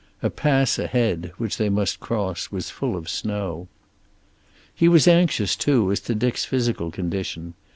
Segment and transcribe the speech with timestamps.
[0.23, 3.67] A pass ahead, which they must cross, was full of snow.
[4.73, 7.53] He was anxious, too, as to Dick's physical condition.